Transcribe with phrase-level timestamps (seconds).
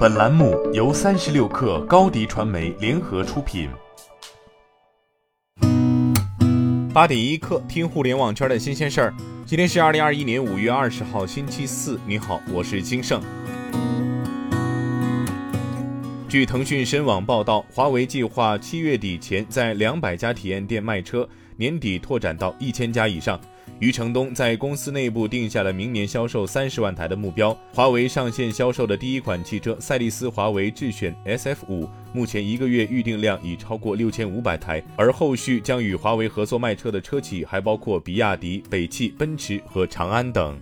[0.00, 3.68] 本栏目由三十六氪高低传媒联合出品。
[6.94, 9.14] 八点一刻，听互联网圈的新鲜事儿。
[9.44, 12.00] 今天是二零二一年五月二十号，星期四。
[12.06, 13.20] 你好，我是金盛。
[16.30, 21.28] 据腾讯深网报道，华为计划七月底前在两百家体验店卖车，
[21.58, 23.38] 年底拓展到一千家以上。
[23.80, 27.56] 余承东在公司内部定下了明年销售三十万台的目标。
[27.72, 40.60] 华为上线销售的第一款汽车赛力斯华为智选 SF 五，目前一个月预订量已超过六千五百台，而后续将与华为合作卖车的车企还包括比亚迪、北汽、奔驰和长安等。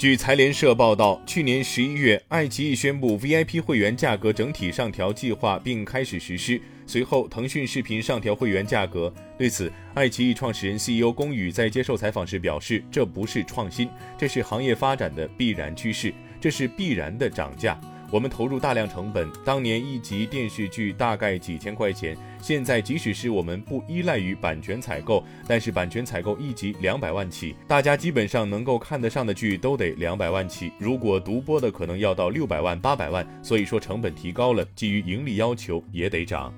[0.00, 6.58] 据财联社报道，去年十一月，爱奇艺宣布 VIP 会员价格整体上调计划并开始实施。
[6.86, 9.12] 随后，腾讯视频上调会员价格。
[9.36, 17.78] 对此，爱奇艺创始人 CEO 龚宇在接受采访时表示：“这不是创新，这是行业发展的必然趋势，这是必然的涨价。”
[18.12, 36.52] 我们投入大量成本，当年一集电视剧大概几千块钱，现在即使是我们不依赖于版权采购，但是版权采购一集两百万起，大家基本上能够看得上的剧都得两百万起，如果独播的可能要到六百万、八百万，所以说成本提高了，基于盈利要求也得涨。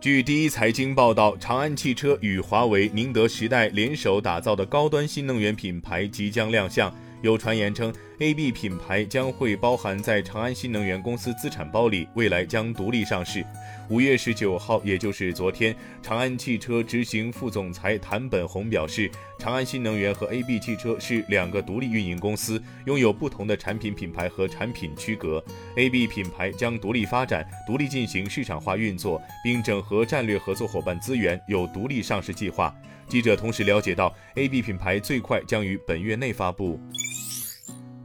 [0.00, 6.90] 据第一财经报道，长安汽车与华为、宁德时代联手打造的高端新能源品牌即将亮相。
[7.22, 13.44] 有传言称，AB 品牌将会包含在长安新能源公司资产包里，未来将独立上市。
[13.90, 25.44] 五月十九号，也就是昨天，长安汽车执行副总裁谭本宏表示，长安新能源和 AB 汽车是两个独立运营公司，拥有不同的产品品牌和产品区隔。
[25.76, 32.74] AB 品牌将独立发展，独立进行市场化运作，并整合战略合作伙伴资源，有独立上市计划。
[33.06, 36.80] 记者同时了解到，AB 品牌最快将于本月内发布。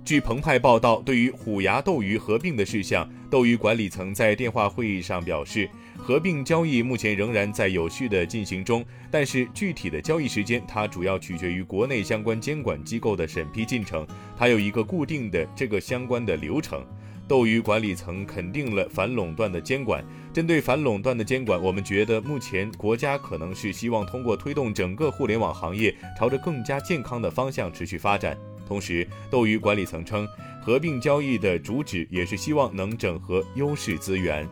[0.09, 14.03] 据澎湃报道，对于虎牙斗鱼合并的事项，斗鱼管理层在电话会议上表示，合并交易目前仍然在有序的进行中，但是具体的交易时间，它主要取决于国内相关监管机构的审批进程，
[14.35, 16.83] 它有一个固定的这个相关的流程。
[17.27, 20.03] 斗鱼管理层肯定了反垄断的监管，
[20.33, 28.35] 针对反垄断的监管，我们觉得目前国家可能是希望通过推动整个互联网行业朝着更加健康的方向持续发展。
[28.69, 30.27] 同时，斗鱼管理层称，
[30.61, 34.47] 合并交易的主旨也是希望能整合优势资源。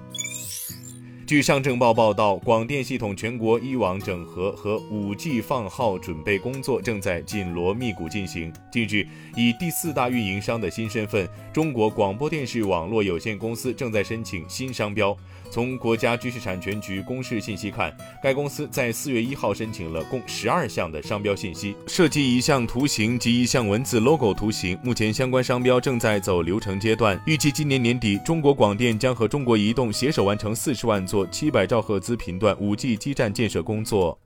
[1.28, 8.50] 据上证报报道，广电系统全国一网整合和五 G 放号准备工作正在紧锣密鼓进行。
[8.72, 9.06] 近日，
[9.36, 15.14] 以第四大运营商的新身份，中国广播电视网络有限公司正在申请新商标。
[15.50, 24.78] 从国家知识产权局公示信息看，该公司在四月一号申请了共十二项的商标信息，涉及一项图形及一项文字 logo 图形。
[24.82, 34.20] 目前相关商标正在走流程阶段，预计今年年底，中国广电将和中国移动携手完成四十万座七百兆赫兹频段五 G 基站建设工作。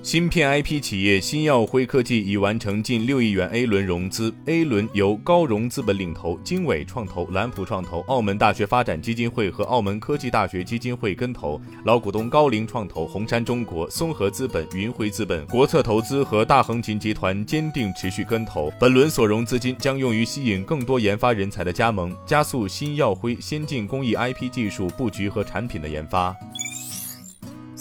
[0.00, 18.72] 芯片 IP 企业新耀辉科技已完成近六亿元 A 轮融资，A 轮由高融资本领投，经纬创投、蓝普创投、澳门大学发展基金会和澳门科技大学基金会跟投，老股东高瓴创投、红杉中国、松禾资本、云辉资本、国策投资和大横琴集团坚定持续跟投。
[18.80, 26.34] 本轮所融资金将用于吸引更多研发人才的加盟，加速新耀辉先进工艺 IP 技术布局和产品的研发。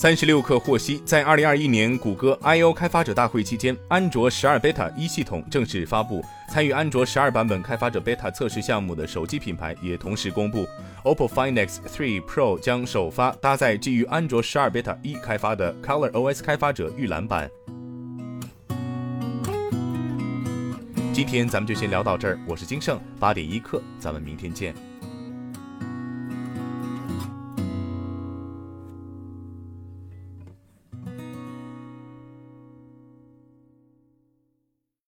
[0.02, 6.26] 三十六氪获悉，在二零二一年谷歌 I/O 开发者大会期间，安卓十二 Beta 一系统正式发布。
[6.50, 10.68] 参与安卓十二版本开发者 Beta 测试项目的手机品牌也同时公布
[11.04, 17.48] ，OPPO Find X3 Pro 将首发搭载基于安卓十二 Beta 一开发的 Color OS 开发者预览版。
[21.14, 24.74] 今天咱们就先聊到这儿，我是金盛，八点一刻，咱们明天见。